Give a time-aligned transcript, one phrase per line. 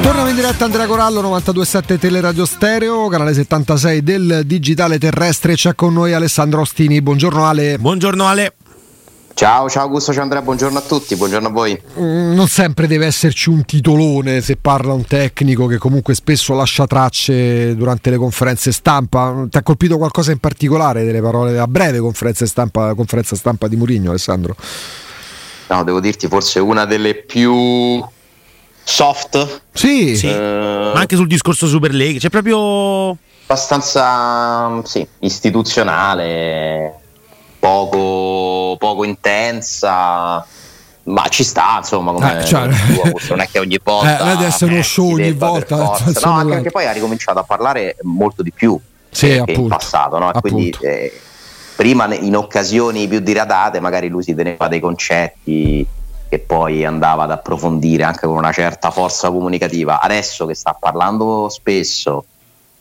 [0.00, 5.54] Torniamo in diretta Andrea Corallo 927 Teleradio Stereo, canale 76 del digitale terrestre.
[5.54, 7.02] C'è con noi Alessandro Ostini.
[7.02, 7.78] Buongiorno Ale.
[7.78, 8.54] Buongiorno Ale.
[9.38, 11.80] Ciao, ciao Augusto, ciao Andrea, buongiorno a tutti, buongiorno a voi.
[12.00, 16.88] Mm, non sempre deve esserci un titolone se parla un tecnico che comunque spesso lascia
[16.88, 19.46] tracce durante le conferenze stampa.
[19.48, 23.76] Ti ha colpito qualcosa in particolare delle parole della breve conferenza stampa, conferenza stampa di
[23.76, 24.56] Murigno, Alessandro?
[25.68, 28.02] No, devo dirti forse una delle più
[28.88, 29.60] soft.
[29.72, 30.28] Sì, Sì.
[30.28, 36.94] Eh, Ma anche sul discorso Super League, c'è proprio abbastanza sì, istituzionale,
[37.58, 40.44] poco, poco intensa.
[41.04, 42.68] Ma ci sta, insomma, come Eh, cioè-
[43.30, 44.18] non è che ogni volta.
[44.18, 45.92] Eh, non è uno eh, show ogni volta, No,
[46.32, 48.78] anche perché poi ha ricominciato a parlare molto di più
[49.08, 49.74] Sì, che in appunto.
[49.76, 50.30] passato, no?
[50.38, 51.18] Quindi eh,
[51.76, 55.86] prima in occasioni più diradate magari lui si teneva dei concetti
[56.28, 60.00] che poi andava ad approfondire anche con una certa forza comunicativa.
[60.00, 62.24] Adesso che sta parlando spesso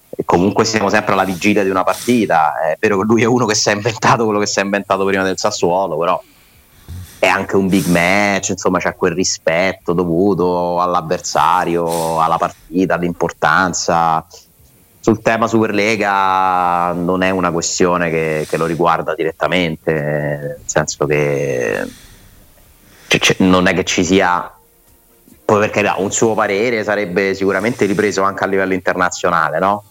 [0.10, 3.46] e comunque siamo sempre alla vigilia di una partita, è vero che lui è uno
[3.46, 6.22] che si è inventato quello che si è inventato prima del Sassuolo, però
[7.20, 14.26] è anche un big match, insomma c'è quel rispetto dovuto all'avversario, alla partita, all'importanza.
[15.00, 21.88] Sul tema Superlega non è una questione che, che lo riguarda direttamente, nel senso che
[23.08, 24.52] cioè, cioè, non è che ci sia,
[25.46, 29.84] poi per carità, un suo parere sarebbe sicuramente ripreso anche a livello internazionale, no?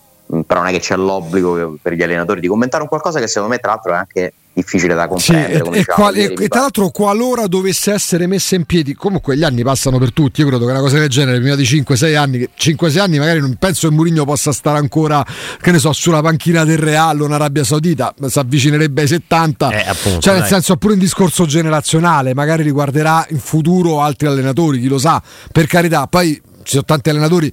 [0.45, 3.55] Però non è che c'è l'obbligo per gli allenatori di commentare un qualcosa che secondo
[3.55, 5.55] me tra l'altro è anche difficile da Sì, comprendere.
[5.55, 8.95] e, come e qual- e- ieri, e tra l'altro qualora dovesse essere messa in piedi,
[8.95, 11.63] comunque gli anni passano per tutti, io credo che una cosa del genere prima di
[11.65, 15.25] 5-6 anni, che 5-6 anni magari non penso che Mourinho possa stare ancora,
[15.61, 19.71] che ne so, sulla panchina del Real o in Arabia Saudita, si avvicinerebbe ai 70,
[19.71, 20.51] Eh, appunto, cioè nel dai.
[20.51, 25.23] senso pure un discorso generazionale, magari riguarderà in futuro altri allenatori, chi lo sa,
[25.53, 26.33] per carità, poi
[26.63, 27.53] ci sono tanti allenatori,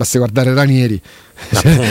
[0.00, 1.00] basta guardare Ranieri.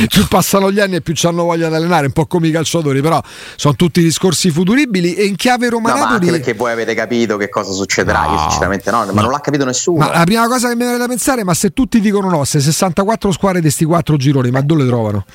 [0.08, 2.52] più passano gli anni e più ci hanno voglia di allenare, un po' come i
[2.52, 3.22] calciatori, però
[3.56, 6.28] sono tutti discorsi futuribili e in chiave No, ma Roma-Napoli...
[6.30, 8.25] anche perché voi avete capito che cosa succederà.
[8.31, 10.00] Io, sinceramente, no, ma non l'ha capito nessuno.
[10.00, 12.59] Ma la prima cosa che mi viene da pensare, ma se tutti dicono no, se
[12.59, 15.26] 64 squadre di questi quattro gironi, ma dove le trovano?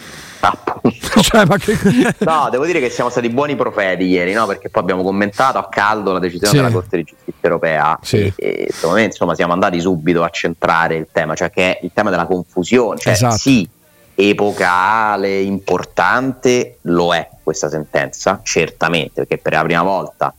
[0.40, 1.03] Appunto.
[1.24, 2.14] Cioè, che...
[2.24, 4.46] No, devo dire che siamo stati buoni profeti ieri, no?
[4.46, 6.56] perché poi abbiamo commentato a caldo la decisione Sì.
[6.56, 8.32] della Corte di Giustizia Europea Sì.
[8.36, 11.84] e, e secondo me insomma, siamo andati subito a centrare il tema, cioè che è
[11.84, 12.98] il tema della confusione.
[12.98, 13.36] Cioè, Esatto.
[13.36, 13.68] Sì,
[14.14, 20.32] epocale, importante, lo è questa sentenza, certamente, perché per la prima volta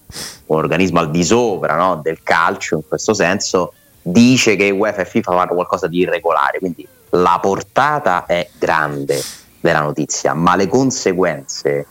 [0.48, 5.06] un organismo al di sopra no, del calcio, in questo senso, dice che UEFA e
[5.06, 9.22] FIFA fanno qualcosa di irregolare, quindi la portata è grande
[9.66, 11.86] della notizia, ma le conseguenze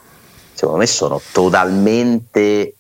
[0.55, 2.75] secondo me sono totalmente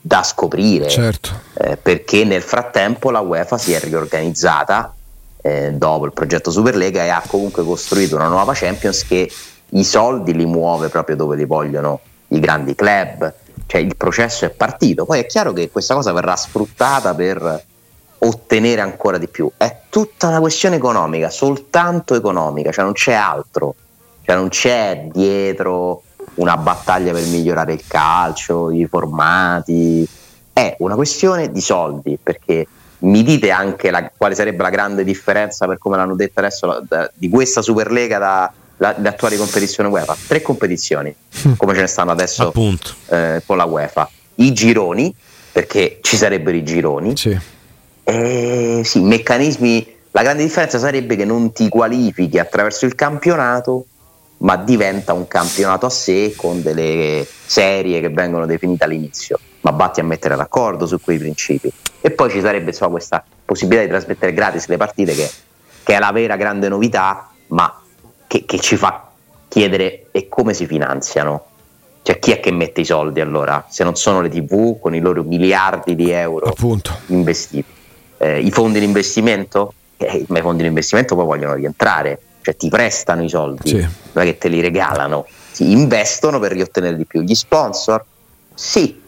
[0.00, 0.88] da scoprire.
[0.88, 1.30] Certo.
[1.54, 4.94] eh, perché nel frattempo la UEFA si è riorganizzata
[5.42, 9.30] eh, dopo il progetto Superlega e ha comunque costruito una nuova Champions che
[9.72, 13.32] i soldi li muove proprio dove li vogliono i grandi club,
[13.66, 17.64] cioè il processo è partito, poi è chiaro che questa cosa verrà sfruttata per
[18.18, 23.74] ottenere ancora di più, è tutta una questione economica, soltanto economica, cioè non c'è altro,
[24.22, 26.02] cioè non c'è dietro
[26.34, 30.06] una battaglia per migliorare il calcio, i formati,
[30.52, 32.66] è una questione di soldi perché
[33.00, 36.82] mi dite anche la, quale sarebbe la grande differenza per come l'hanno detto adesso la,
[36.86, 38.52] da, di questa Superlega da,
[38.98, 40.16] le attuali competizioni UEFA?
[40.26, 41.14] Tre competizioni,
[41.56, 42.52] come ce ne stanno adesso
[43.08, 44.08] eh, con la UEFA.
[44.36, 45.14] I gironi,
[45.52, 47.16] perché ci sarebbero i gironi.
[47.16, 47.38] Sì.
[48.04, 49.98] Eh, sì, meccanismi.
[50.12, 53.86] La grande differenza sarebbe che non ti qualifichi attraverso il campionato,
[54.40, 59.38] ma diventa un campionato a sé con delle serie che vengono definite all'inizio.
[59.62, 61.70] Ma batti a mettere d'accordo su quei principi.
[62.00, 65.30] E poi ci sarebbe insomma, questa possibilità di trasmettere gratis le partite, che,
[65.82, 67.82] che è la vera grande novità, ma
[68.26, 69.10] che, che ci fa
[69.48, 71.44] chiedere e come si finanziano.
[72.02, 73.66] Cioè, chi è che mette i soldi allora?
[73.68, 76.96] Se non sono le TV con i loro miliardi di euro Appunto.
[77.08, 77.64] investiti,
[78.16, 79.74] eh, i fondi di investimento?
[79.98, 83.76] Eh, ma i fondi di investimento poi vogliono rientrare, cioè ti prestano i soldi, Sì.
[83.76, 87.20] non è che te li regalano, si investono per riottenere di più.
[87.22, 88.04] Gli sponsor?
[88.54, 89.00] Sì,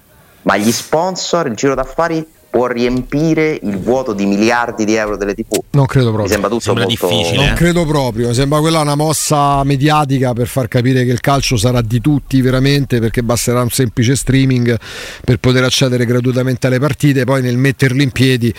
[0.42, 5.32] ma gli sponsor, il giro d'affari può riempire il vuoto di miliardi di euro delle
[5.32, 5.58] TV.
[5.70, 6.32] Non credo Mi proprio.
[6.32, 7.46] sembra tutto Sembra molto difficile.
[7.46, 11.80] Non credo proprio, sembra quella una mossa mediatica per far capire che il calcio sarà
[11.80, 14.76] di tutti veramente perché basterà un semplice streaming
[15.24, 18.52] per poter accedere gratuitamente alle partite, poi nel metterli in piedi,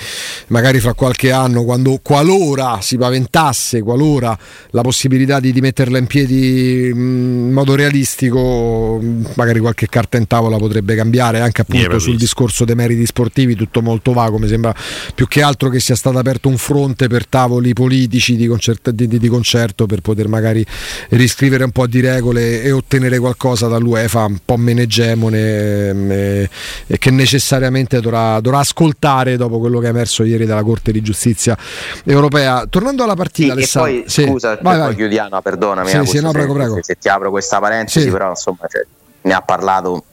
[0.48, 4.36] magari fra qualche anno, quando qualora si paventasse, qualora
[4.72, 9.00] la possibilità di, di metterla in piedi in modo realistico,
[9.36, 13.54] magari qualche carta in tavola potrebbe cambiare anche appunto Yeah, sul discorso dei meriti sportivi,
[13.54, 14.74] tutto molto vago, mi sembra
[15.14, 19.08] più che altro che sia stato aperto un fronte per tavoli politici di, concert- di-
[19.08, 20.66] di- concerto per poter magari
[21.10, 26.50] riscrivere un po' di regole e ottenere qualcosa dall'UEFA un po' meno egemone ehm, e,
[26.98, 31.58] che necessariamente dovrà, dovrà ascoltare dopo quello che è emerso ieri dalla Corte di Giustizia
[32.06, 32.66] europea.
[32.70, 34.24] Tornando alla Sì, partita, e Alessandro, poi sì.
[34.26, 34.96] scusa, vai, poi vai.
[34.96, 36.80] chiudiamo, perdonami, Sì, eh, sì, no, se- prego, prego.
[36.82, 38.10] Se, ti apro questa parentesi, Sì.
[38.12, 38.86] però insomma cioè,
[39.22, 40.04] ne ha parlato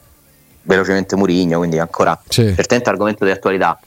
[0.63, 2.51] velocemente Murigno, quindi ancora Sì.
[2.53, 3.79] pertento argomento di attualità.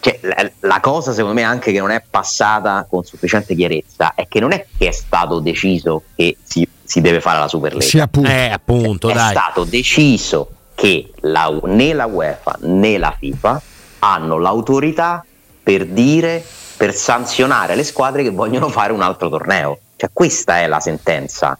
[0.00, 4.28] Cioè, la, la cosa secondo me anche che non è passata con sufficiente chiarezza è
[4.28, 7.82] che non è che è stato deciso che si, si deve fare la Superlega.
[7.84, 8.28] Sì, appunto.
[8.28, 9.30] Eh, appunto, è dai.
[9.30, 13.62] stato deciso che la- né la UEFA né la FIFA
[14.00, 15.24] hanno l'autorità
[15.62, 16.44] per dire,
[16.76, 19.78] per sanzionare le squadre che vogliono fare un altro torneo.
[19.96, 21.58] Cioè, questa è la sentenza.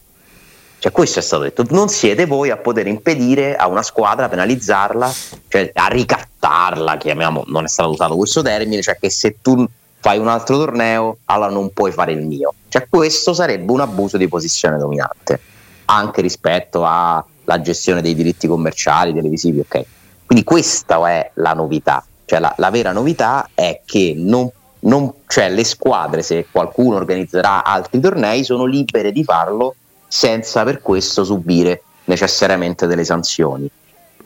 [0.84, 1.64] Cioè, questo è stato detto.
[1.70, 5.10] Non siete voi a poter impedire a una squadra, penalizzarla,
[5.48, 9.66] cioè a ricattarla, chiamiamo, non è stato usato questo termine, cioè che se tu
[10.00, 12.52] fai un altro torneo, allora non puoi fare il mio.
[12.68, 15.40] Cioè, questo sarebbe un abuso di posizione dominante,
[15.86, 19.84] anche rispetto alla gestione dei diritti commerciali, televisivi, ok.
[20.26, 22.04] Quindi questa è la novità.
[22.26, 27.64] Cioè, la, la vera novità è che non, non- cioè, le squadre, se qualcuno organizzerà
[27.64, 29.76] altri tornei, sono libere di farlo
[30.18, 33.68] senza per questo subire necessariamente delle sanzioni.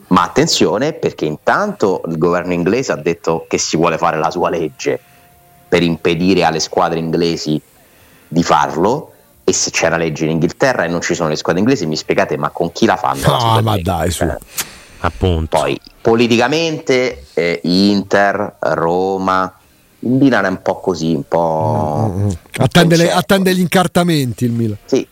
[0.08, 4.50] Ma attenzione perché intanto il governo inglese ha detto che si vuole fare la sua
[4.50, 5.00] legge
[5.66, 7.58] per impedire alle squadre inglesi
[8.28, 9.12] di farlo
[9.44, 11.96] e se c'è la legge in Inghilterra e non ci sono le squadre inglesi mi
[11.96, 13.22] spiegate ma con chi la fanno?
[13.22, 13.70] la No, Superlega?
[13.70, 14.24] ma dai, su.
[14.24, 14.36] Eh,
[15.00, 15.56] Appunto.
[15.58, 19.58] poi politicamente eh, Inter, Roma,
[20.00, 22.12] il Milan è un po' così, un po'...
[22.14, 24.76] Mm, Attende, le- attende gli incartamenti il Milan.
[24.84, 25.06] Sì,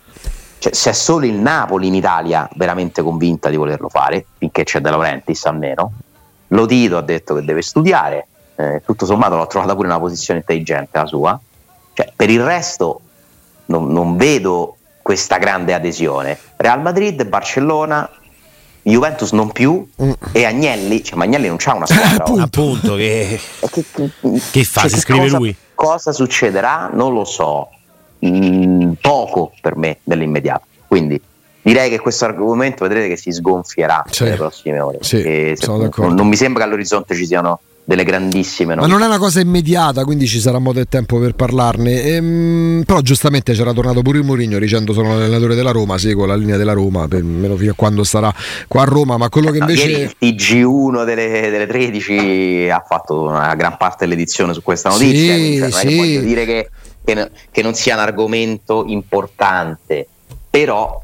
[0.59, 4.81] cioè, se è solo il Napoli in Italia veramente convinta di volerlo fare, finché c'è
[4.81, 5.93] De Laurentiis almeno,
[6.49, 8.27] lo Tito ha detto che deve studiare,
[8.57, 11.39] eh, tutto sommato l'ho trovata pure una posizione intelligente la sua,
[11.93, 13.01] cioè, per il resto
[13.67, 16.39] non, non vedo questa grande adesione.
[16.57, 18.09] Real Madrid, Barcellona,
[18.83, 20.11] Juventus non più Mm.
[20.33, 22.23] e Agnelli, cioè ma Agnelli non c'ha una squadra.
[22.25, 22.43] Appunto.
[22.43, 23.85] Appunto, che, E che,
[24.51, 24.81] Che fa?
[24.83, 25.57] cioè, Si scrive cosa, lui?
[25.75, 26.91] Cosa succederà?
[26.93, 27.71] Non lo so.
[28.25, 30.63] Mm, poco per me nell'immediato.
[30.87, 31.21] Quindi
[31.63, 34.23] direi che questo argomento vedrete che si sgonfierà Sì.
[34.25, 34.99] nelle prossime ore.
[35.03, 38.93] Sì, non, non mi sembra che all'orizzonte ci siano delle grandissime Ma novità.
[38.97, 42.03] non è una cosa immediata, quindi ci sarà modo e tempo per parlarne.
[42.03, 46.35] Ehm, però giustamente c'era tornato pure il Mourinho dicendo sono l'allenatore della Roma, seguo la
[46.35, 48.33] linea della Roma, per meno fino a quando sarà
[48.67, 49.89] qua a Roma, ma quello che No, invece...
[49.89, 55.05] ieri il TG1 delle, delle 13 ha fatto una gran parte dell'edizione su questa Sì,
[55.05, 55.35] notizia.
[55.35, 55.97] quindi, è che sì.
[55.97, 56.71] voglio dire che,
[57.07, 60.09] che no- che non sia un argomento importante,
[60.51, 61.01] però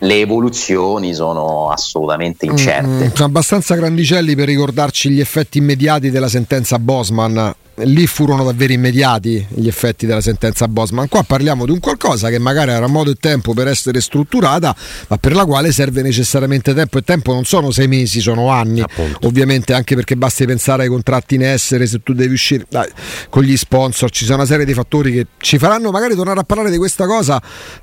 [0.00, 3.06] le evoluzioni sono assolutamente incerte.
[3.06, 7.54] Mm, sono abbastanza grandicelli per ricordarci gli effetti immediati della sentenza Bosman.
[7.84, 11.08] Lì furono davvero immediati gli effetti della sentenza Bosman.
[11.08, 14.74] Qua parliamo di un qualcosa che magari era modo e tempo per essere strutturata,
[15.08, 16.98] ma per la quale serve necessariamente tempo.
[16.98, 18.80] E tempo non sono sei mesi, sono anni.
[18.80, 19.26] Appunto.
[19.26, 22.88] Ovviamente, anche perché basti pensare ai contratti in essere, se tu devi uscire dai,
[23.28, 26.44] con gli sponsor, ci sono una serie di fattori che ci faranno magari tornare a
[26.44, 27.40] parlare di questa cosa.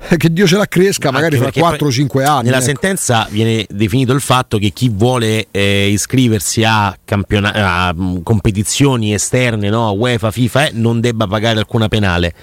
[0.08, 2.44] eh, Che Dio ce la cresca, magari fra perché 4-5 anni.
[2.44, 2.66] Nella ecco.
[2.66, 9.14] sentenza viene definito il fatto che chi vuole eh, iscriversi a, campiona- a, mm, competizioni
[9.14, 12.34] esterne no, no, UEFA, FIFA, eh, non debba pagare alcuna penale.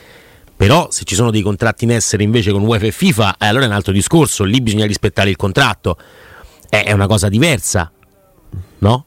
[0.57, 3.65] Però se ci sono dei contratti in essere invece con UEFA e FIFA, eh, allora
[3.65, 5.97] è un altro discorso, lì bisogna rispettare il contratto.
[6.69, 7.91] Eh, è una cosa diversa,
[8.79, 9.05] no?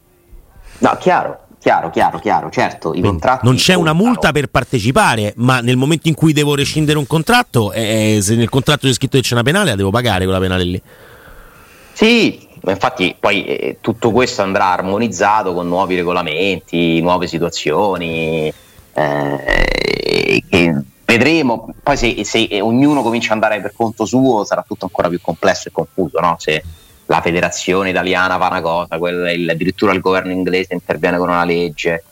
[0.78, 5.60] No, chiaro, chiaro, chiaro, chiaro, certo, i contratti non c'è una multa per partecipare, ma
[5.60, 9.22] nel momento in cui devo rescindere un contratto, eh, se nel contratto c'è scritto che
[9.22, 10.82] c'è una penale, la devo pagare quella penale lì.
[11.94, 18.52] Sì, infatti poi eh, tutto questo andrà armonizzato con nuovi regolamenti, nuove situazioni,
[18.94, 20.74] eh, che
[21.04, 25.20] vedremo, poi se, se ognuno comincia ad andare per conto suo sarà tutto ancora più
[25.20, 26.36] complesso e confuso, no?
[26.38, 26.62] se
[27.06, 31.44] la federazione italiana fa una cosa, quella- il- addirittura il governo inglese interviene con una
[31.44, 32.04] legge,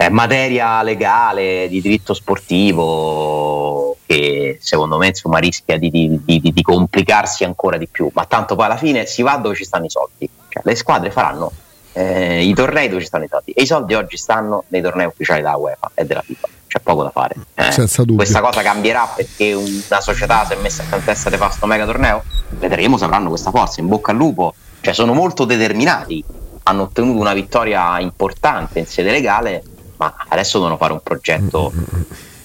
[0.00, 6.62] è materia legale di diritto sportivo che secondo me insomma, rischia di, di- di- di
[6.62, 9.90] complicarsi ancora di più, ma tanto poi alla fine si va dove ci stanno i
[9.90, 11.52] soldi, Cioè, le squadre faranno
[11.92, 15.04] eh, i tornei dove ci stanno i soldi e i soldi oggi stanno nei tornei
[15.04, 17.34] ufficiali della UEFA e della FIFA, c'è poco da fare.
[17.54, 18.16] Eh, Senza dubbio.
[18.16, 21.84] Questa cosa cambierà perché una società si è messa a testa di fare questo mega
[21.84, 22.22] torneo?
[22.48, 26.24] Vedremo se avranno questa forza, in bocca al lupo, cioè sono molto determinati,
[26.62, 29.62] hanno ottenuto una vittoria importante in sede legale,
[30.00, 31.70] ma adesso devono fare un progetto,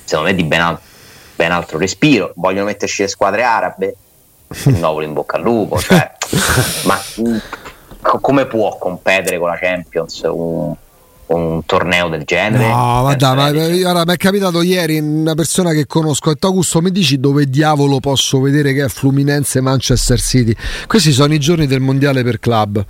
[0.04, 0.80] secondo me, di ben, al-
[1.38, 2.34] ben altro respiro.
[2.36, 3.96] Vogliono metterci le squadre arabe,
[4.48, 6.12] di nuovo in bocca al lupo, cioè,
[6.84, 7.02] ma
[8.02, 10.76] co- come può competere con la Champions un,
[11.28, 12.68] un torneo del genere?
[12.68, 16.48] No, ma dai, ma, guarda, mi è capitato ieri una persona che conosco, ha detto
[16.48, 20.54] Augusto, mi dici dove diavolo posso vedere che è Fluminense Manchester City?
[20.88, 22.86] Questi sono i giorni del mondiale per club.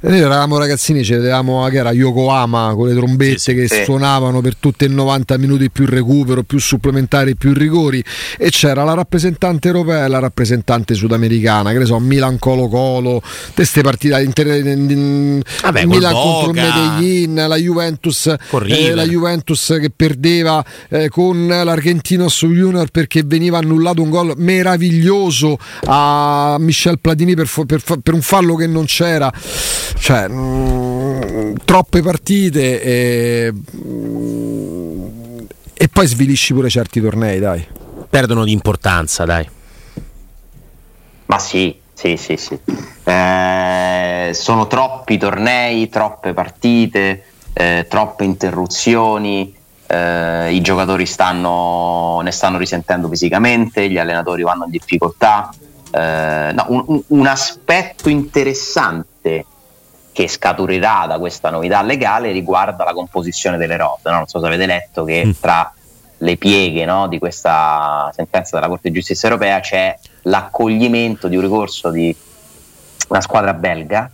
[0.00, 3.82] Noi eravamo ragazzini, ci vedevamo a era Yokohama con le trombette Sì, sì, che sì.
[3.82, 8.02] suonavano per tutti i 90 minuti più recupero, più supplementari, più rigori
[8.38, 13.20] e c'era la rappresentante europea e la rappresentante sudamericana, che ne so, Milan Colo Colo,
[13.52, 16.54] queste partite inter- Vabbè, Milan contro il.
[16.54, 23.58] Medellin, la Juventus eh, la Juventus che perdeva eh, con l'Argentino su Junior perché veniva
[23.58, 28.68] annullato un gol meraviglioso a Michel Platini per, fo- per fa- per un fallo che
[28.68, 29.32] non c'era
[29.98, 35.38] cioè mm, troppe partite e, mm,
[35.74, 37.66] e poi svilisci pure certi tornei dai
[38.10, 39.46] Perdono di importanza, dai.
[41.26, 42.58] Ma sì, sì, sì, sì.
[43.04, 49.54] Eh, sono troppi tornei, troppe partite, eh, troppe interruzioni.
[49.86, 55.52] eh, I giocatori stanno, ne stanno risentendo fisicamente, gli allenatori vanno in difficoltà.
[55.90, 59.44] Eh, no, un- un aspetto interessante
[60.18, 64.00] che scaturirà da questa novità legale riguarda la composizione delle rose.
[64.10, 64.16] no?
[64.16, 65.30] Non so se avete letto che Mm.
[65.38, 65.72] tra
[66.20, 71.42] le pieghe no, di questa sentenza della Corte di Giustizia europea c'è l'accoglimento di un
[71.42, 72.12] ricorso di
[73.10, 74.10] una squadra belga,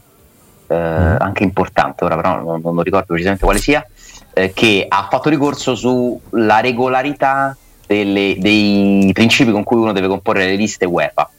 [0.67, 3.83] eh, anche importante, ora però non, non ricordo precisamente quale sia,
[4.35, 7.57] eh, che ha fatto ricorso sulla regolarità
[7.87, 11.31] delle- dei principi con cui uno deve comporre le liste UEFA.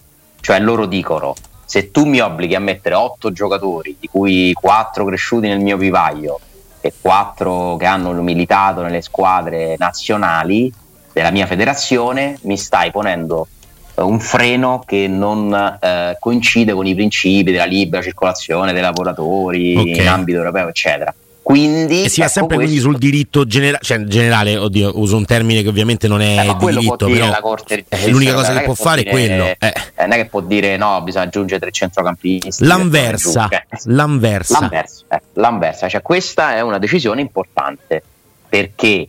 [0.42, 5.48] Cioè loro dicono, se tu mi obblighi a mettere otto giocatori, di cui quattro cresciuti
[5.48, 6.40] nel mio vivaio
[6.80, 10.72] e quattro che hanno militato nelle squadre nazionali
[11.12, 13.48] della mia federazione, mi stai ponendo
[13.96, 19.76] eh, un freno che non eh, coincide con i principi della libera circolazione dei lavoratori
[19.76, 19.98] Ok.
[19.98, 21.14] in ambito europeo, eccetera.
[21.46, 25.26] Quindi E si va ecco, sempre quindi sul diritto genera- cioè, generale, oddio, uso un
[25.26, 28.64] termine che ovviamente non è Eh, diritto, però la Corte eh, l'unica cosa che non
[28.64, 29.44] può fare è quello.
[29.46, 29.58] eh.
[29.60, 32.66] eh, non è che può dire no, bisogna aggiungere tre centrocampisti.
[32.66, 34.60] L'anversa, Eh, l'anversa.
[34.60, 35.88] L'anversa, eh, l'anversa.
[35.88, 38.02] Cioè, questa è una decisione importante
[38.50, 39.08] perché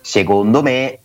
[0.00, 0.98] secondo me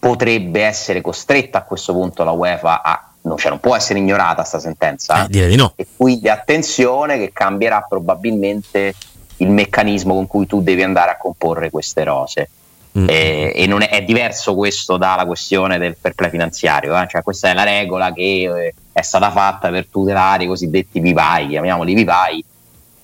[0.00, 4.36] potrebbe essere costretta a questo punto la UEFA a non, cioè, non può essere ignorata
[4.36, 5.74] questa sentenza Eh, direi di no.
[5.76, 8.94] e quindi attenzione che cambierà probabilmente
[9.40, 12.50] il meccanismo con cui tu devi andare a comporre queste rose.
[12.98, 13.06] Mm.
[13.08, 17.06] E non è, è diverso questo dalla questione del fair play finanziario, eh?
[17.08, 21.46] cioè questa è la regola che eh, è stata fatta per tutelare i cosiddetti vivai,
[21.46, 22.44] chiamiamoli vivai,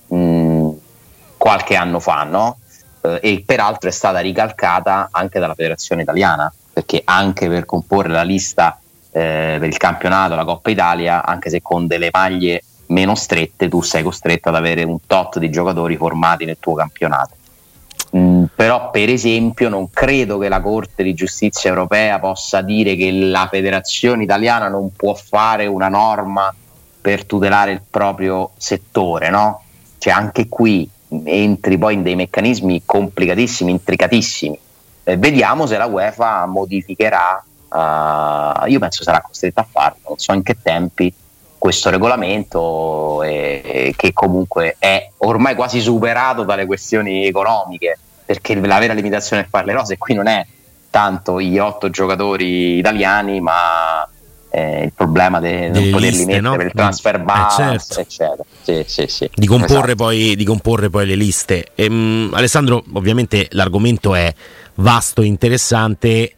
[0.07, 0.69] mh,
[1.37, 2.57] qualche anno fa, no?
[3.01, 8.23] Eh, e peraltro è stata ricalcata anche dalla federazione italiana, perché anche per comporre la
[8.23, 8.77] lista
[9.11, 13.81] eh, per il campionato, la Coppa Italia, anche se con delle maglie meno strette, tu
[13.81, 17.35] sei costretto ad avere un tot di giocatori formati nel tuo campionato.
[18.15, 23.11] Mm, però per esempio non credo che la Corte di Giustizia europea possa dire che
[23.11, 26.53] la federazione italiana non può fare una norma
[27.01, 29.61] per tutelare il proprio settore, no?
[29.97, 30.89] Cioè anche qui
[31.23, 34.59] entri poi in dei meccanismi complicatissimi, intricatissimi.
[35.03, 40.33] Eh, vediamo se la UEFA modificherà, eh, io penso sarà costretta a farlo, non so
[40.33, 41.13] in che tempi,
[41.57, 48.93] questo regolamento eh, che comunque è ormai quasi superato dalle questioni economiche perché la vera
[48.93, 50.45] limitazione è fare le rose qui non è
[50.89, 54.07] tanto gli otto giocatori italiani, ma
[54.49, 56.55] eh, il problema di non poterli liste, mettere no?
[56.55, 57.99] per il transfer balance, eh, certo.
[57.99, 58.43] eccetera.
[58.63, 59.29] Sì, sì, sì.
[59.33, 59.95] Di, comporre esatto.
[59.95, 61.67] poi, di, comporre poi, le liste.
[61.75, 64.33] Ehm, Alessandro, ovviamente l'argomento è
[64.75, 66.31] vasto e interessante.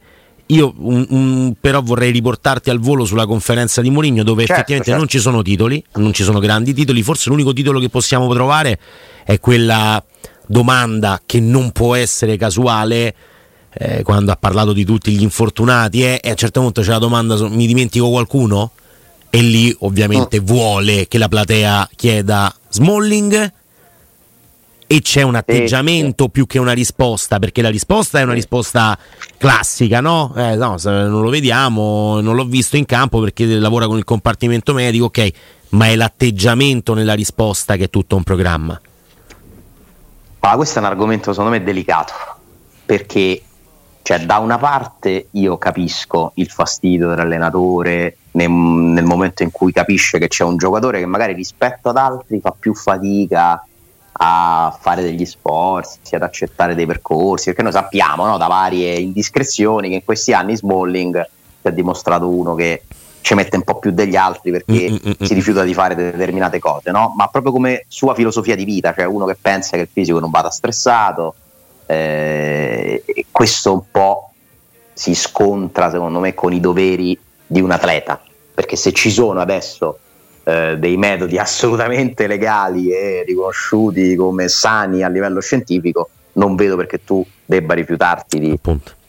[0.51, 4.89] Io un, un, però vorrei riportarti al volo sulla conferenza di Mourinho dove certo, effettivamente
[4.89, 4.99] certo.
[4.99, 8.79] non ci sono titoli, non ci sono grandi titoli, forse l'unico titolo che possiamo trovare
[9.23, 10.03] è quella
[10.47, 13.13] domanda che non può essere casuale
[13.71, 16.89] eh, quando ha parlato di tutti gli infortunati eh, e a un certo punto c'è
[16.89, 18.71] la domanda mi dimentico qualcuno?
[19.29, 20.43] E lì ovviamente oh.
[20.43, 23.53] vuole che la platea chieda Smalling
[24.91, 26.29] e c'è un atteggiamento sì.
[26.31, 28.97] più che una risposta, perché la risposta è una risposta
[29.37, 30.33] classica, no?
[30.35, 34.73] Eh, no, non lo vediamo, non l'ho visto in campo perché lavora con il compartimento
[34.73, 35.29] medico, ok,
[35.69, 38.81] ma è l'atteggiamento nella risposta che è tutto un programma.
[40.39, 42.13] Ah, questo è un argomento secondo me delicato,
[42.83, 43.43] perché
[44.01, 50.17] cioè, da una parte io capisco il fastidio dell'allenatore nel, nel, momento in cui capisce
[50.17, 53.63] che c'è un giocatore che magari rispetto ad altri fa più fatica
[54.11, 59.89] a fare degli sforzi, ad accettare dei percorsi, perché noi sappiamo no, da varie indiscrezioni
[59.89, 61.29] che in questi anni Smalling
[61.61, 62.83] si è dimostrato uno che
[63.21, 65.15] ci mette un po' più degli altri perché Mm-mm-mm.
[65.21, 67.13] si rifiuta di fare determinate cose, no?
[67.15, 70.29] ma proprio come sua filosofia di vita, cioè uno che pensa che il fisico non
[70.29, 71.35] vada stressato,
[71.85, 74.31] eh, questo un po'
[74.93, 78.21] si scontra secondo me con i doveri di un atleta,
[78.53, 79.99] perché se ci sono adesso
[80.49, 87.03] eh, dei metodi assolutamente legali e riconosciuti come sani a livello scientifico, non vedo perché
[87.03, 88.59] tu debba rifiutarti di,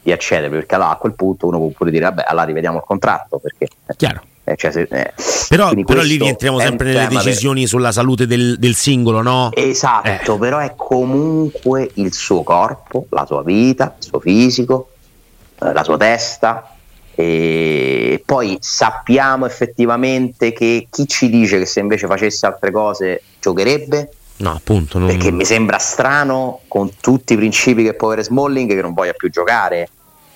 [0.03, 2.85] di accedere, perché allora a quel punto uno può pure dire vabbè allora rivediamo il
[2.85, 3.69] contratto, perché...
[3.97, 4.23] Chiaro.
[4.45, 5.13] Eh, cioè se, eh,
[5.49, 7.69] però, però lì rientriamo sempre nelle decisioni per...
[7.69, 9.51] sulla salute del, del, singolo, no?
[9.55, 10.39] Esatto, eh.
[10.39, 14.91] però è comunque il suo corpo, la sua vita, il suo fisico,
[15.63, 16.70] eh, la sua testa.
[17.21, 24.11] E poi sappiamo effettivamente che chi ci dice che se invece facesse altre cose giocherebbe?
[24.37, 24.99] No, appunto.
[24.99, 25.09] Non...
[25.09, 29.13] Perché mi sembra strano, con tutti i principi che può avere Smalling, che non voglia
[29.13, 29.89] più giocare.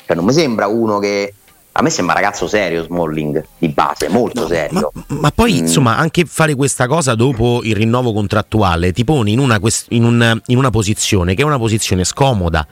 [0.04, 1.32] Cioè, non mi sembra uno che
[1.72, 4.92] a me sembra un ragazzo serio Smalling di base, molto no, serio.
[4.92, 5.56] Ma, ma poi mm.
[5.56, 10.40] insomma anche fare questa cosa dopo il rinnovo contrattuale ti pone in una, in, un,
[10.46, 12.66] in una posizione che è una posizione scomoda.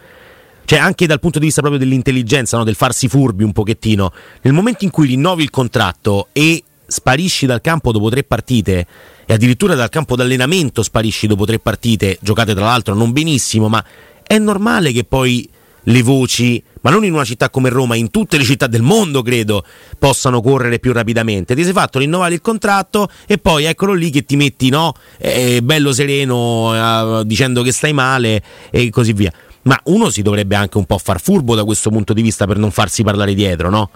[0.72, 2.64] Cioè anche dal punto di vista proprio dell'intelligenza, no?
[2.64, 4.10] del farsi furbi un pochettino.
[4.40, 8.86] Nel momento in cui rinnovi il contratto e sparisci dal campo dopo tre partite
[9.26, 13.84] e addirittura dal campo d'allenamento sparisci dopo tre partite, giocate tra l'altro non benissimo, ma
[14.26, 15.46] è normale che poi
[15.82, 19.20] le voci, ma non in una città come Roma, in tutte le città del mondo
[19.20, 19.66] credo,
[19.98, 21.54] possano correre più rapidamente.
[21.54, 24.94] Ti sei fatto rinnovare il contratto e poi eccolo lì che ti metti, no?
[25.18, 29.30] Eh, bello sereno, eh, dicendo che stai male e così via.
[29.62, 32.58] Ma uno si dovrebbe anche un po' far furbo da questo punto di vista per
[32.58, 33.90] non farsi parlare dietro, no?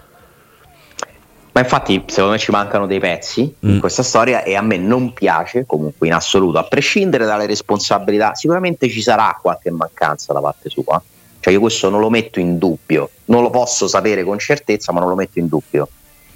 [1.51, 3.69] Ma infatti, secondo me ci mancano dei pezzi mm.
[3.69, 8.35] in questa storia e a me non piace, comunque in assoluto, a prescindere dalle responsabilità,
[8.35, 11.01] sicuramente ci sarà qualche mancanza da parte sua
[11.47, 14.99] cioè io questo non lo metto in dubbio, non lo posso sapere con certezza, ma
[14.99, 15.87] non lo metto in dubbio.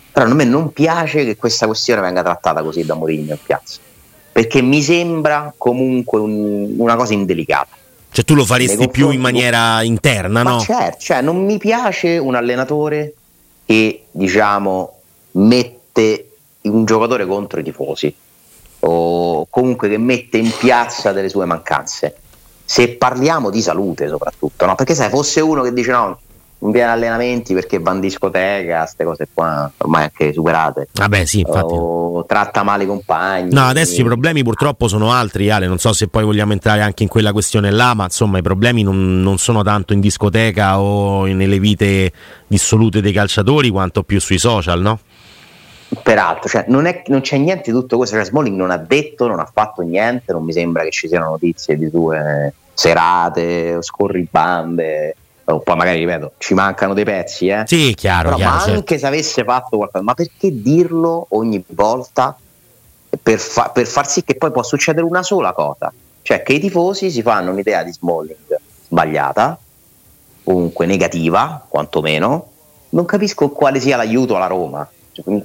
[0.10, 3.80] Però a me non piace che questa questione venga trattata così da Mourinho in piazza,
[4.32, 7.76] perché mi sembra comunque un, una cosa indelicata.
[8.13, 10.60] Cioè tu lo faresti più in maniera interna, no?
[10.60, 13.13] Certo, cioè non mi piace un allenatore
[13.65, 15.00] che diciamo
[15.32, 16.32] mette
[16.63, 18.13] un giocatore contro i tifosi
[18.80, 22.15] o comunque che mette in piazza delle sue mancanze
[22.65, 24.76] se parliamo di salute soprattutto, no?
[24.76, 26.19] perché se fosse uno che dice no,
[26.62, 30.88] non viene allenamenti perché va in discoteca, queste cose qua ormai anche superate.
[30.93, 31.74] Vabbè, sì, infatti.
[31.76, 33.52] O tratta male i compagni.
[33.52, 35.67] No, adesso i problemi purtroppo sono altri, Ale.
[35.67, 38.84] Non so se poi vogliamo entrare anche in quella questione là, ma insomma i problemi
[38.84, 42.12] non, non sono tanto in discoteca o nelle vite
[42.45, 45.00] dissolute dei calciatori, quanto più sui social, no?
[46.04, 48.15] Peraltro, cioè, non, è, non, c'è niente di tutto questo.
[48.15, 50.32] Cioè, Smalling non ha detto, non ha fatto niente.
[50.32, 55.15] Non mi sembra che ci siano notizie di sue serate, scorribande.
[55.45, 57.63] O poi magari ripeto, ci mancano dei pezzi, eh?
[57.65, 58.30] Sì, chiaro.
[58.30, 58.75] Però, chiaro ma certo.
[58.75, 62.36] anche se avesse fatto qualcosa, ma perché dirlo ogni volta
[63.21, 65.91] per, fa- per far sì che poi può succedere una sola cosa?
[66.21, 69.58] Cioè che i tifosi si fanno un'idea di Smalling sbagliata,
[70.43, 72.49] comunque negativa, quantomeno.
[72.89, 74.88] Non capisco quale sia l'aiuto alla Roma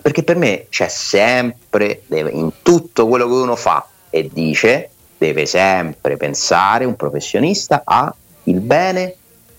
[0.00, 5.46] perché per me c'è sempre, deve, in tutto quello che uno fa e dice, deve
[5.46, 9.16] sempre pensare un professionista a il bene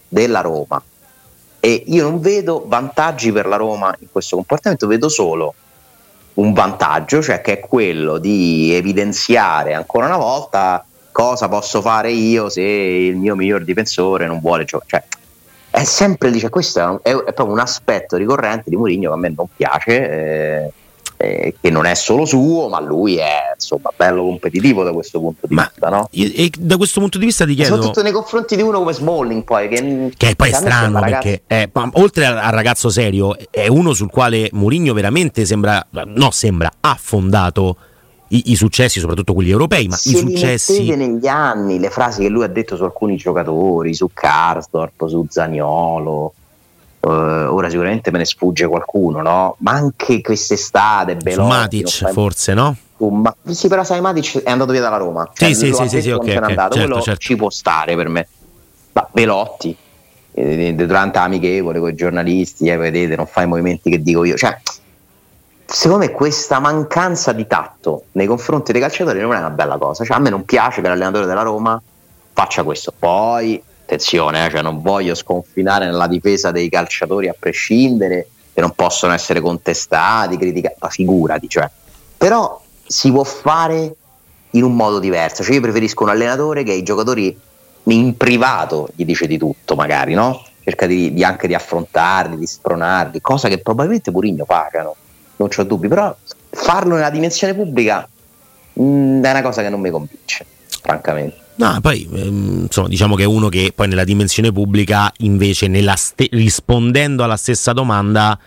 [0.07, 0.81] della Roma.
[1.59, 5.53] E io non vedo vantaggi per la Roma in questo comportamento, vedo solo
[6.35, 12.47] un vantaggio, cioè che è quello di evidenziare ancora una volta cosa posso fare io
[12.47, 15.07] se il mio miglior difensore non vuole giocare?
[15.09, 15.17] Cioè,
[15.71, 19.17] è sempre, dice, questo è, è, è, proprio un aspetto ricorrente di Mourinho che a
[19.17, 20.09] me non piace.
[20.09, 20.71] Eh,
[21.17, 25.47] eh, che non è solo suo, ma lui è insomma bello competitivo da questo punto
[25.47, 25.89] di ma vista.
[25.89, 26.07] No?
[26.11, 27.71] E da questo punto di vista ti chiedo.
[27.75, 31.67] Soprattutto nei confronti di uno come Smalling, poi che, che poi è strano perché è,
[31.93, 37.77] oltre al ragazzo serio, è uno sul quale Mourinho veramente sembra, no, sembra ha fondato.
[38.29, 40.93] I, i, successi, soprattutto quelli europei, ma Se i successi.
[40.93, 46.33] negli anni le frasi che lui ha detto su alcuni giocatori, su Karsdorp, su Zagnolo,
[46.99, 49.55] Uh, ora sicuramente me ne sfugge qualcuno, no?
[49.59, 52.75] Ma anche quest'estate, Belotti, Matic forse, no?
[52.97, 55.29] Ma, sì, però sai, Matic è andato via dalla Roma.
[55.31, 56.21] Cioè, sì, sì, sì, sì, ok.
[56.21, 56.55] okay.
[56.55, 57.19] Certo, Quello certo.
[57.19, 58.27] ci può stare per me.
[58.93, 59.77] Ma Belotti,
[60.33, 64.35] eh, durante amichevole con i giornalisti, eh, vedete, non fa i movimenti che dico io.
[64.35, 64.59] Cioè,
[65.65, 70.03] secondo me questa mancanza di tatto nei confronti dei calciatori non è una bella cosa.
[70.03, 71.79] Cioè, a me non piace che l'allenatore della Roma
[72.33, 72.91] faccia questo.
[72.97, 78.73] Poi attenzione, eh, cioè non voglio sconfinare nella difesa dei calciatori a prescindere, che non
[78.75, 81.69] possono essere contestati, criticati, ma figurati, cioè.
[82.17, 83.95] però si può fare
[84.51, 87.37] in un modo diverso, cioè io preferisco un allenatore che ai giocatori
[87.83, 90.43] in privato gli dice di tutto magari, no?
[90.63, 94.95] cerca di, di anche di affrontarli, di spronarli, cosa che probabilmente Purigno facciano,
[95.37, 96.13] non ho dubbi, però
[96.49, 98.07] farlo nella dimensione pubblica
[98.73, 100.45] mh, mm, è una cosa che non mi convince,
[100.81, 101.45] francamente.
[101.57, 106.29] No, poi ehm, insomma, diciamo che è uno che poi nella dimensione pubblica invece ste-
[106.31, 108.37] rispondendo alla stessa domanda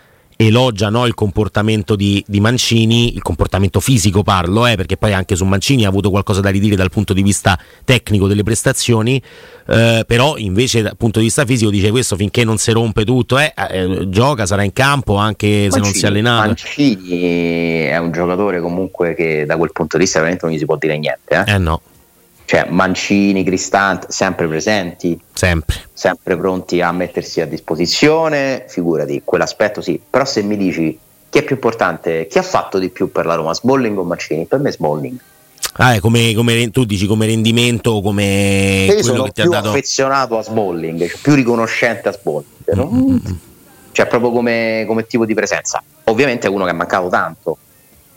[0.47, 5.35] elogia no, il comportamento di, di, Mancini, il comportamento fisico parlo, eh, perché poi anche
[5.35, 9.21] su Mancini ha avuto qualcosa da ridire dal punto di vista tecnico delle prestazioni,
[9.67, 13.37] eh, però invece dal punto di vista fisico dice questo finché non si rompe tutto,
[13.37, 16.35] eh, eh, gioca, sarà in campo anche Mancini, se non si allena.
[16.37, 17.19] Mancini
[17.83, 20.77] è un giocatore comunque che da quel punto di vista veramente non gli si può
[20.77, 21.43] dire niente.
[21.45, 21.81] Eh, eh no
[22.51, 25.83] cioè Mancini, Cristante, sempre presenti, sempre.
[25.93, 31.43] sempre pronti a mettersi a disposizione, figurati, quell'aspetto sì, però se mi dici chi è
[31.43, 34.47] più importante, chi ha fatto di più per la Roma, Smalling o Mancini?
[34.47, 35.17] Per me Smalling.
[35.75, 39.69] Ah, come, come, tu dici come rendimento come io sono più dato...
[39.69, 42.91] affezionato a Smalling, cioè più riconoscente a Smalling, no?
[42.91, 43.35] mm-hmm.
[43.93, 45.81] cioè proprio come, come, tipo di presenza.
[46.03, 47.57] Ovviamente è uno che è mancato tanto,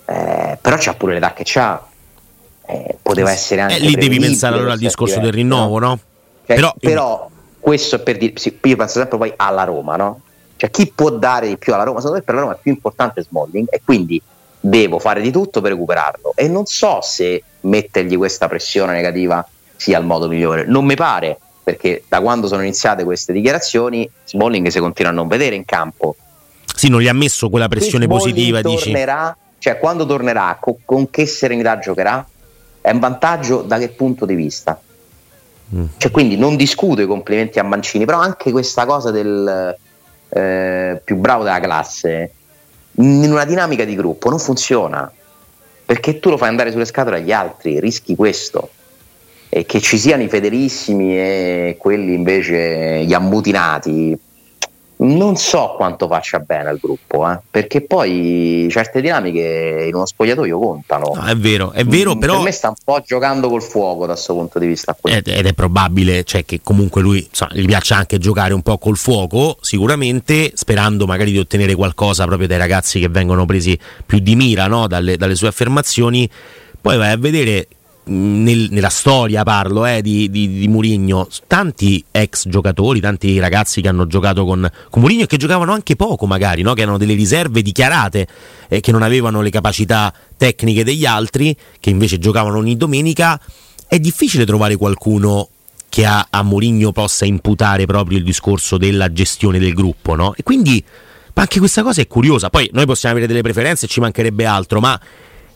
[0.06, 1.92] eh, però c'ha pure l'età che c'ha
[2.66, 3.76] eh, poteva essere anche.
[3.76, 5.98] Eh, lì devi pensare allora al discorso del rinnovo, no?
[6.46, 10.20] Cioè, però, però questo è per dire, sì, io penso sempre poi alla Roma, no?
[10.56, 11.98] Cioè chi può dare di più alla Roma?
[11.98, 14.20] Secondo me per la Roma è più importante Smalling e quindi
[14.60, 19.46] devo fare di tutto per recuperarlo e non so se mettergli questa pressione negativa
[19.76, 20.64] sia il modo migliore.
[20.64, 25.28] Non mi pare, perché da quando sono iniziate queste dichiarazioni Smalling si continua a non
[25.28, 26.16] vedere in campo.
[26.74, 29.60] Sì, non gli ha messo quella pressione positiva, tornerà, dici.
[29.60, 32.26] Cioè, quando tornerà, con, con che serenità giocherà?
[32.84, 34.78] È un vantaggio da che punto di vista?
[35.74, 35.84] Mm.
[35.96, 39.74] Cioè, quindi non discuto i complimenti a Mancini, però anche questa cosa del
[40.28, 42.32] eh, più bravo della classe
[42.96, 45.10] in una dinamica di gruppo non funziona
[45.86, 48.68] perché tu lo fai andare sulle scatole agli altri, rischi questo.
[49.48, 54.18] E che ci siano i fedelissimi e quelli invece gli ammutinati,
[54.96, 60.58] non so quanto faccia bene al gruppo, eh, perché poi certe dinamiche in uno spogliatoio
[60.58, 61.12] contano.
[61.14, 62.34] No, è vero, è vero, mm, però.
[62.36, 64.96] Per me sta un po' giocando col fuoco da questo punto di vista.
[65.02, 68.78] Ed, ed, è probabile cioè, che comunque lui insomma, gli piaccia anche giocare un po'
[68.78, 74.20] col fuoco, sicuramente, sperando magari di ottenere qualcosa proprio dai ragazzi che vengono presi più
[74.20, 74.86] di mira no?
[74.86, 76.28] dalle, dalle sue affermazioni.
[76.80, 77.66] Poi vai a vedere
[78.04, 83.88] nel, nella storia parlo eh, di, di, di Murigno, tanti ex giocatori, tanti ragazzi che
[83.88, 86.74] hanno giocato con, con Murigno e che giocavano anche poco magari, no?
[86.74, 88.26] che erano delle riserve dichiarate
[88.68, 93.40] e eh, che non avevano le capacità tecniche degli altri, che invece giocavano ogni domenica,
[93.86, 95.48] è difficile trovare qualcuno
[95.88, 100.34] che a, a Mourinho possa imputare proprio il discorso della gestione del gruppo, no?
[100.34, 100.82] E quindi
[101.34, 102.50] anche questa cosa è curiosa.
[102.50, 104.98] Poi noi possiamo avere delle preferenze, ci mancherebbe altro, ma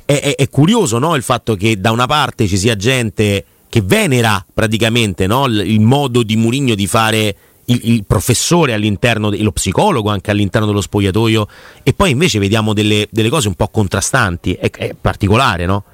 [0.08, 1.14] è, è, è curioso no?
[1.16, 5.44] il fatto che da una parte ci sia gente che venera praticamente no?
[5.44, 10.66] il, il, modo di Murigno di fare il, il professore all'interno, lo psicologo anche all'interno
[10.66, 11.46] dello spogliatoio,
[11.82, 14.54] e poi invece vediamo delle, delle cose un po' contrastanti.
[14.54, 15.84] È, è particolare, no?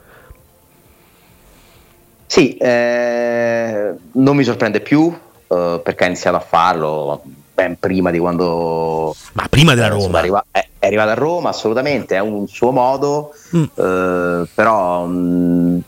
[2.27, 7.20] Sì, eh, non mi sorprende più eh, perché ha iniziato a farlo
[7.55, 9.14] ben prima di quando...
[9.33, 10.19] Ma prima della Roma.
[10.19, 13.62] Arriva, è, è arrivato a Roma, assolutamente, è un suo modo, mm.
[13.62, 15.79] eh, però mh, mm,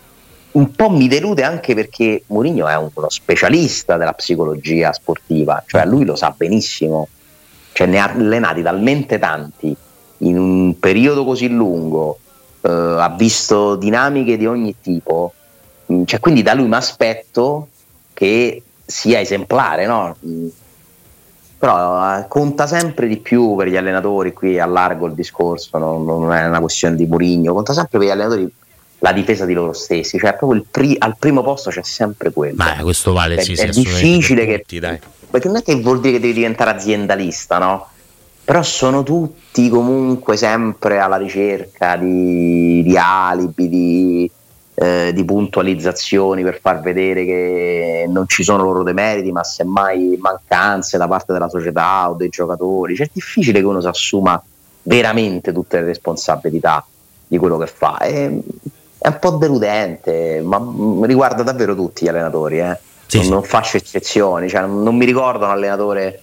[0.52, 6.04] un po' mi delude anche perché Mourinho è uno specialista della psicologia sportiva, cioè lui
[6.04, 7.08] lo sa benissimo,
[7.72, 9.76] cioè ne ha allenati talmente tanti
[10.18, 12.18] in un periodo così lungo,
[12.62, 15.34] eh, ha visto dinamiche di ogni tipo
[15.92, 17.68] mm, cioè, quindi da lui mi aspetto
[18.14, 20.16] che sia esemplare, no?
[21.58, 25.98] Però eh, conta sempre di più per gli allenatori, qui allargo il discorso, no?
[26.02, 28.52] non è una questione di Murigno, conta sempre per gli allenatori
[28.98, 32.56] la difesa di loro stessi, cioè proprio pri- al primo posto c'è sempre quello.
[32.56, 34.60] Ma questo vale, è, sì, è difficile che...
[34.60, 34.98] Tutti, dai.
[35.30, 37.88] Perché non è che vuol dire che devi diventare aziendalista, no?
[38.44, 44.30] Però sono tutti comunque sempre alla ricerca di, di alibi, di,
[44.78, 50.98] eh, di puntualizzazioni per far vedere che non ci sono loro demeriti, ma semmai mancanze
[50.98, 52.94] da parte della società o dei giocatori.
[52.94, 54.40] Cioè, è difficile che uno si assuma
[54.82, 56.84] veramente tutte le responsabilità
[57.26, 57.96] di quello che fa.
[57.96, 58.30] È,
[58.98, 60.60] è un po' deludente, ma
[61.06, 62.60] riguarda davvero tutti gli allenatori.
[62.60, 62.78] Eh.
[63.06, 66.20] Sì, non, non, faccio eccezioni, cioè, non, non, mi ricordo un allenatore.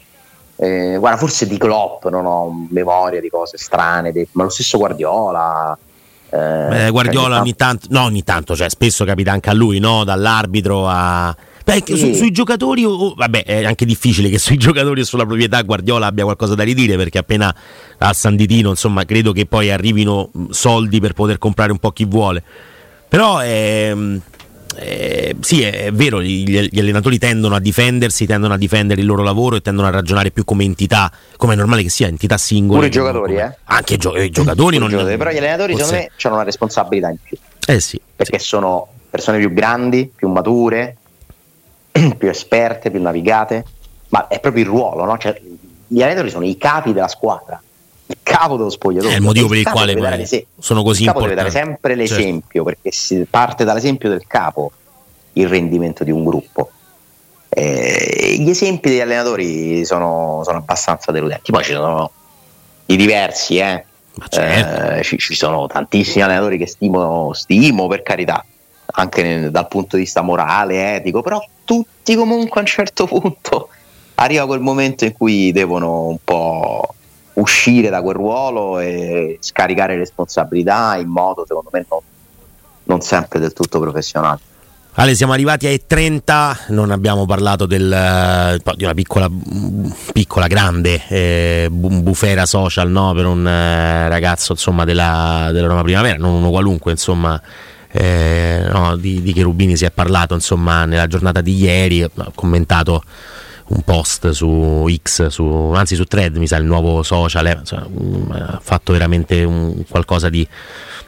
[0.58, 5.76] Eh, guarda, forse di Klopp non ho memoria di cose strane, ma lo stesso Guardiola.
[6.34, 10.04] Eh, Guardiola ogni tanto, no, ogni tanto, cioè, spesso capita anche a lui, no?
[10.04, 11.36] dall'arbitro a.
[11.64, 11.98] Beh, sì.
[11.98, 16.08] su, sui giocatori, oh, vabbè, è anche difficile che sui giocatori e sulla proprietà Guardiola
[16.08, 17.56] abbia qualcosa da ridire perché appena
[18.00, 22.06] al San Ditino, insomma, credo che poi arrivino soldi per poter comprare un po' chi
[22.06, 22.44] vuole.
[23.08, 24.20] Però ehm,
[24.76, 29.24] eh, sì, è, vero, gli, gli, allenatori tendono a difendersi, tendono a difendere il loro
[29.24, 32.78] lavoro e tendono a ragionare più come entità, come è normale che sia, entità singole.
[32.78, 33.58] Pure i giocatori, come, eh?
[33.66, 35.86] Anche gio- i giocatori non giocatori, Però gli allenatori, forse...
[35.88, 37.38] secondo me, hanno una responsabilità in più.
[37.66, 38.00] Eh sì.
[38.16, 38.48] Perché sì.
[38.48, 40.98] sono persone più grandi, più mature,
[41.92, 43.66] più esperte, più navigate,
[44.10, 45.18] ma è proprio il ruolo, no?
[45.18, 45.40] Cioè,
[45.88, 47.62] gli allenatori sono i capi della squadra
[48.06, 49.14] il capo dello spogliatoio.
[49.14, 51.50] È il motivo per il quale poi se- sono così il capo importanti.
[51.50, 52.82] deve dare sempre l'esempio, certo.
[52.82, 54.72] perché si parte dall'esempio del capo
[55.34, 56.72] il rendimento di un gruppo.
[57.50, 61.52] Eh, gli esempi degli allenatori sono, sono, abbastanza deludenti.
[61.52, 62.12] Poi ci sono
[62.88, 63.86] i diversi, eh.
[64.30, 64.96] certo.
[64.96, 68.44] eh, ci, ci, sono tantissimi allenatori che stimo, stimo per carità,
[68.86, 73.70] anche nel, dal punto di vista morale, etico, però tutti comunque a un certo punto
[74.16, 76.96] arriva quel momento in cui devono un po'
[77.34, 82.00] uscire da quel ruolo e scaricare responsabilità in modo, secondo me, non,
[82.84, 84.40] non sempre del tutto professionale.
[84.96, 89.28] Ale, siamo arrivati ai 30, non abbiamo parlato del, eh, di una piccola,
[90.12, 93.12] piccola grande eh, bufera social no?
[93.14, 97.42] per un eh, ragazzo insomma, della, della, Roma Primavera, non uno qualunque, insomma,
[97.90, 103.02] eh, no, di, di Cherubini si è parlato insomma, nella giornata di ieri, ha commentato
[103.68, 107.82] un post su X, su, anzi su Thread, mi sa il nuovo social, eh, cioè,
[107.86, 110.48] um, ha fatto veramente un, qualcosa di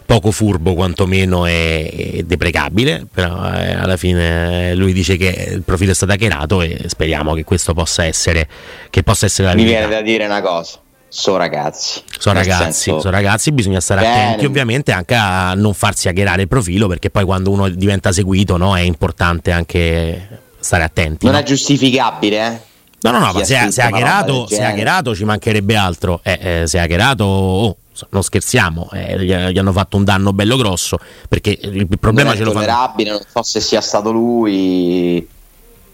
[0.05, 5.95] poco furbo quantomeno e, deprecabile, però eh, alla fine lui dice che il profilo è
[5.95, 8.47] stato hackerato e speriamo che questo possa essere,
[8.89, 9.71] che possa essere la verità.
[9.71, 10.79] Mi viene da dire una cosa.
[11.07, 12.99] So ragazzi, so ragazzi, senso...
[12.99, 14.23] so ragazzi, bisogna stare Bene.
[14.23, 18.57] attenti ovviamente anche a non farsi hackerare il profilo perché poi quando uno diventa seguito
[18.57, 21.25] no, è importante anche stare attenti.
[21.25, 21.39] Non no?
[21.39, 22.73] è giustificabile, eh?
[23.01, 26.21] No, no, no, ma se, se, hackerato, se hackerato ci mancherebbe altro.
[26.23, 27.77] Eh, eh, se hackerato, oh,
[28.09, 30.97] non scherziamo, eh, gli, gli, hanno fatto un danno bello grosso.
[31.29, 32.93] Perché il problema non ce lo fa.
[32.97, 35.25] Non so se sia stato lui,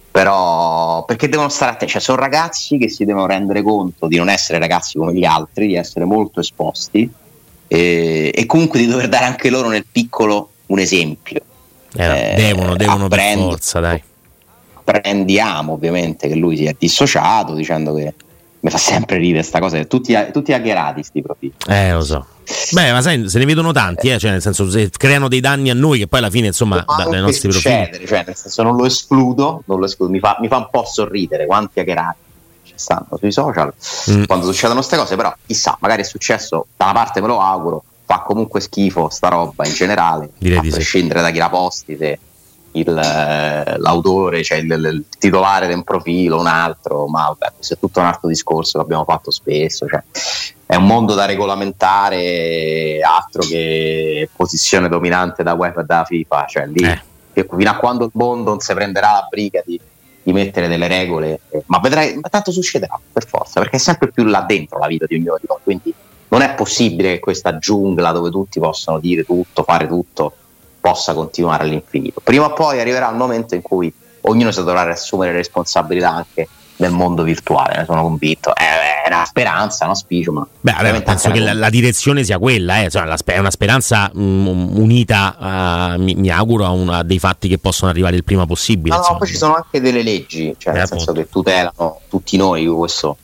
[0.10, 1.92] però perché devono stare attenti.
[1.92, 5.68] Cioè, sono ragazzi che si devono rendere conto di non essere ragazzi come gli altri,
[5.68, 7.12] di essere molto esposti
[7.68, 11.42] e, e comunque di dover dare anche loro nel piccolo un esempio.
[11.94, 14.02] Eh, devono, devono per forza, dai
[14.92, 18.14] prendiamo ovviamente che lui si è dissociato dicendo che
[18.62, 21.54] mi fa sempre ridere questa cosa, tutti, tutti hackerati sti profili.
[21.68, 22.26] Eh, lo so.
[22.72, 24.20] Beh, ma sai, se ne vedono tanti, eh?
[24.20, 27.06] cioè, nel senso, se creano dei danni a noi che poi alla fine, insomma, da,
[27.10, 28.06] dai nostri profili.
[28.06, 30.86] Cioè, nel senso, non lo escludo, non lo escludo mi, fa, mi, fa, un po'
[30.86, 32.18] sorridere quanti hackerati
[32.64, 33.74] ci stanno sui social
[34.12, 34.24] mm.
[34.26, 37.84] quando succedono queste cose, però chissà, magari è successo, da una parte me lo auguro,
[38.06, 41.26] fa comunque schifo sta roba in generale, Direi a prescindere sì.
[41.26, 42.20] da chi la posti, se
[42.74, 47.74] il, eh, l'autore, cioè il, il, titolare di un profilo, un altro, ma vabbè, questo
[47.74, 49.88] è tutto un altro discorso che abbiamo fatto spesso.
[49.88, 50.04] Cioè,
[50.66, 56.66] è un mondo da regolamentare, altro che posizione dominante da web e da FIFA, cioè
[56.68, 57.02] lì eh.
[57.34, 59.78] fino a quando il mondo non si prenderà la briga di,
[60.24, 64.12] di mettere delle regole, eh, ma vedrai, ma tanto succederà per forza, perché è sempre
[64.12, 65.94] più là dentro la vita di ognuno di noi, quindi
[66.30, 70.36] non è possibile che questa giungla dove tutti possono dire tutto, fare tutto,
[70.82, 72.20] possa continuare all'infinito.
[72.22, 76.48] Prima o poi arriverà il momento in cui ognuno si dovrà assumere responsabilità anche
[76.82, 78.54] nel mondo virtuale, ne sono convinto.
[78.56, 82.80] È una speranza, un auspicio, ma Beh, allora, penso che la, la, direzione sia quella,
[82.80, 82.86] eh.
[82.86, 87.48] Insomma, è una speranza um, unita, uh, mi, mi, auguro, a, una, a, dei fatti
[87.48, 88.96] che possono arrivare il prima possibile.
[88.96, 91.04] No, no, poi ci sono anche delle leggi, cioè eh, nel appunto.
[91.04, 93.18] senso che tutelano tutti noi questo.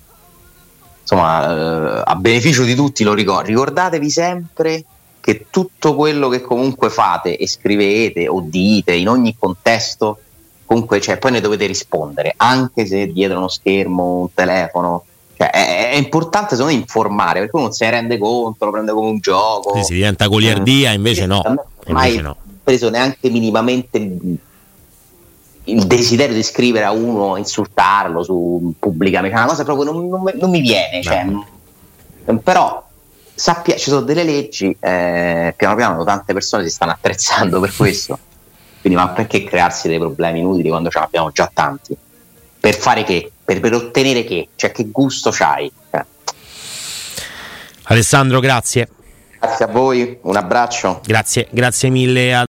[1.02, 3.48] Insomma, a beneficio di tutti lo ricordo.
[3.48, 4.84] Ricordatevi sempre
[5.28, 10.20] che tutto quello che comunque fate e scrivete o dite in ogni contesto,
[10.66, 15.04] comunque cioè, poi ne dovete rispondere, anche se dietro uno schermo, un telefono.
[15.36, 18.72] Cioè, è, è, importante secondo me informare perché uno non se ne rende conto, lo
[18.72, 19.76] prende come un gioco.
[19.76, 21.42] Sì, si diventa goliardia, invece no.
[21.88, 22.38] Mai no.
[22.64, 29.66] preso neanche minimamente il desiderio di scrivere a uno, insultarlo su pubblicamente, cioè, una cosa
[29.66, 31.04] proprio non, non, non mi viene.
[31.04, 31.26] Cioè,
[32.42, 32.87] però
[33.38, 38.18] sappia, ci sono delle leggi, eh, piano piano tante persone si stanno attrezzando per questo.
[38.82, 41.96] Quindi, ma perché crearsi dei problemi inutili quando ce ne abbiamo già tanti?
[42.60, 43.32] Per fare che?
[43.44, 44.50] Per, per ottenere che?
[44.56, 45.72] Cioè, che gusto c'hai?
[45.92, 46.06] Cioè,
[47.84, 48.90] Alessandro, grazie.
[49.40, 51.02] grazie a voi, un abbraccio.
[51.06, 52.46] Grazie, grazie mille a